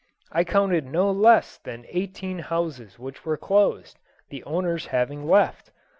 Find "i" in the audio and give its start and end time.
0.31-0.43